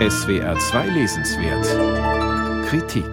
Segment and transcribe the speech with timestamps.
[0.00, 3.06] SWR 2 Lesenswert Kritik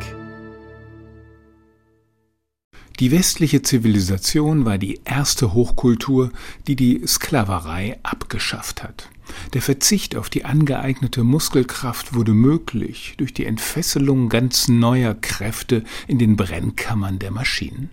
[2.99, 6.31] Die westliche Zivilisation war die erste Hochkultur,
[6.65, 9.09] die die Sklaverei abgeschafft hat.
[9.53, 16.17] Der Verzicht auf die angeeignete Muskelkraft wurde möglich durch die Entfesselung ganz neuer Kräfte in
[16.17, 17.91] den Brennkammern der Maschinen.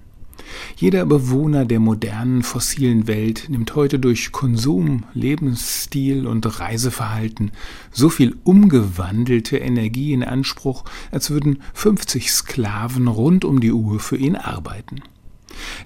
[0.76, 7.50] Jeder Bewohner der modernen fossilen Welt nimmt heute durch Konsum, Lebensstil und Reiseverhalten
[7.90, 14.16] so viel umgewandelte Energie in Anspruch, als würden 50 Sklaven rund um die Uhr für
[14.16, 15.02] ihn arbeiten.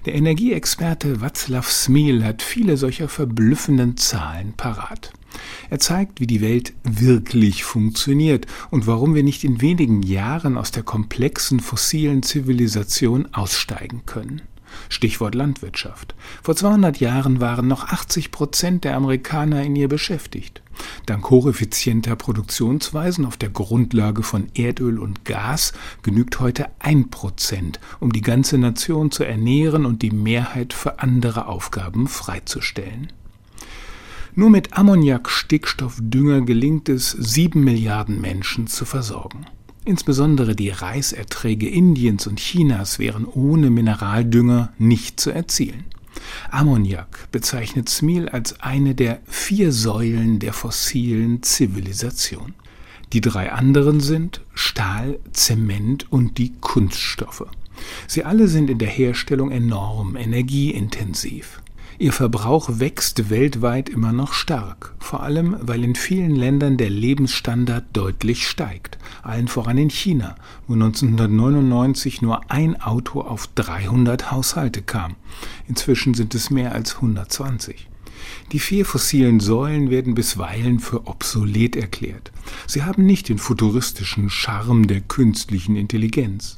[0.05, 5.11] Der Energieexperte Václav Smil hat viele solcher verblüffenden Zahlen parat.
[5.69, 10.71] Er zeigt, wie die Welt wirklich funktioniert und warum wir nicht in wenigen Jahren aus
[10.71, 14.41] der komplexen fossilen Zivilisation aussteigen können.
[14.89, 16.15] Stichwort Landwirtschaft.
[16.41, 20.61] Vor 200 Jahren waren noch 80 Prozent der Amerikaner in ihr beschäftigt.
[21.05, 28.11] Dank hocheffizienter Produktionsweisen auf der Grundlage von Erdöl und Gas genügt heute ein Prozent, um
[28.11, 33.11] die ganze Nation zu ernähren und die Mehrheit für andere Aufgaben freizustellen.
[34.35, 39.45] Nur mit Ammoniak, Stickstoff, gelingt es, sieben Milliarden Menschen zu versorgen.
[39.85, 45.83] Insbesondere die Reiserträge Indiens und Chinas wären ohne Mineraldünger nicht zu erzielen.
[46.51, 52.53] Ammoniak bezeichnet Smil als eine der vier Säulen der fossilen Zivilisation.
[53.11, 57.45] Die drei anderen sind Stahl, Zement und die Kunststoffe.
[58.07, 61.61] Sie alle sind in der Herstellung enorm energieintensiv.
[61.99, 67.85] Ihr Verbrauch wächst weltweit immer noch stark, vor allem weil in vielen Ländern der Lebensstandard
[67.93, 70.35] deutlich steigt, allen voran in China,
[70.67, 75.15] wo 1999 nur ein Auto auf 300 Haushalte kam.
[75.67, 77.87] Inzwischen sind es mehr als 120.
[78.51, 82.31] Die vier fossilen Säulen werden bisweilen für obsolet erklärt.
[82.67, 86.57] Sie haben nicht den futuristischen Charme der künstlichen Intelligenz.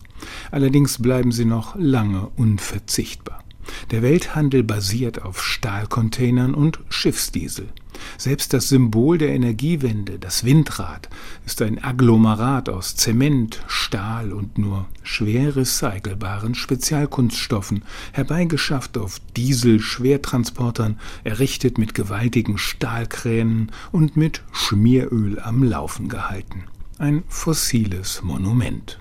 [0.51, 3.44] Allerdings bleiben sie noch lange unverzichtbar.
[3.91, 7.69] Der Welthandel basiert auf Stahlcontainern und Schiffsdiesel.
[8.17, 11.09] Selbst das Symbol der Energiewende, das Windrad,
[11.45, 21.77] ist ein Agglomerat aus Zement, Stahl und nur schwer recycelbaren Spezialkunststoffen, herbeigeschafft auf Diesel-Schwertransportern, errichtet
[21.77, 26.65] mit gewaltigen Stahlkränen und mit Schmieröl am Laufen gehalten.
[26.97, 28.99] Ein fossiles Monument.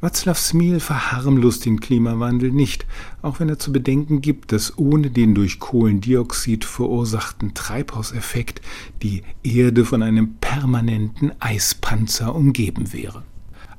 [0.00, 2.86] Václav Smil verharmlost den Klimawandel nicht,
[3.20, 8.60] auch wenn er zu bedenken gibt, dass ohne den durch Kohlendioxid verursachten Treibhauseffekt
[9.02, 13.24] die Erde von einem permanenten Eispanzer umgeben wäre.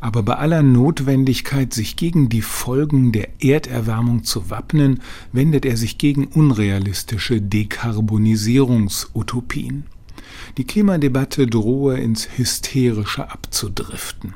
[0.02, 5.00] Aber bei aller Notwendigkeit, sich gegen die Folgen der Erderwärmung zu wappnen,
[5.32, 9.86] wendet er sich gegen unrealistische Dekarbonisierungsutopien.
[10.58, 14.34] Die Klimadebatte drohe ins Hysterische abzudriften.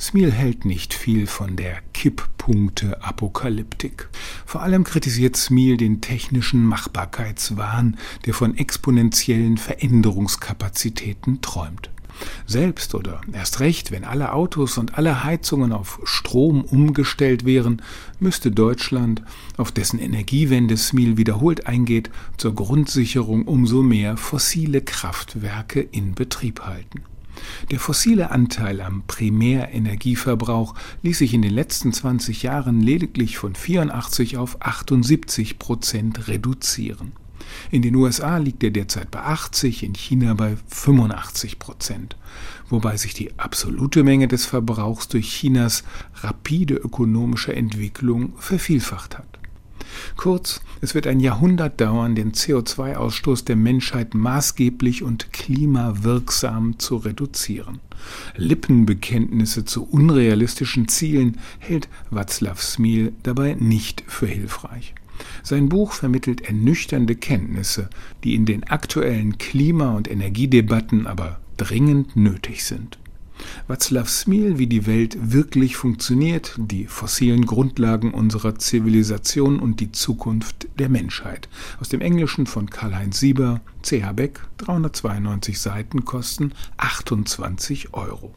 [0.00, 4.08] Smil hält nicht viel von der Kipppunkte-Apokalyptik.
[4.44, 11.90] Vor allem kritisiert Smil den technischen Machbarkeitswahn, der von exponentiellen Veränderungskapazitäten träumt.
[12.46, 17.82] Selbst oder erst recht, wenn alle Autos und alle Heizungen auf Strom umgestellt wären,
[18.20, 19.22] müsste Deutschland,
[19.56, 27.02] auf dessen Energiewende Smil wiederholt eingeht, zur Grundsicherung umso mehr fossile Kraftwerke in Betrieb halten.
[27.70, 34.36] Der fossile Anteil am Primärenergieverbrauch ließ sich in den letzten 20 Jahren lediglich von 84
[34.36, 37.12] auf 78 Prozent reduzieren.
[37.70, 42.16] In den USA liegt er derzeit bei 80, in China bei 85 Prozent,
[42.68, 45.84] wobei sich die absolute Menge des Verbrauchs durch Chinas
[46.16, 49.35] rapide ökonomische Entwicklung vervielfacht hat.
[50.16, 57.80] Kurz, es wird ein Jahrhundert dauern, den CO2-Ausstoß der Menschheit maßgeblich und klimawirksam zu reduzieren.
[58.36, 64.94] Lippenbekenntnisse zu unrealistischen Zielen hält Václav Smil dabei nicht für hilfreich.
[65.42, 67.88] Sein Buch vermittelt ernüchternde Kenntnisse,
[68.22, 72.98] die in den aktuellen Klima- und Energiedebatten aber dringend nötig sind.
[73.68, 80.68] Václav Smil, wie die Welt wirklich funktioniert, die fossilen Grundlagen unserer Zivilisation und die Zukunft
[80.78, 81.48] der Menschheit.
[81.80, 88.34] Aus dem Englischen von Karl-Heinz Sieber, CH Beck, 392 Seiten, kosten 28 Euro.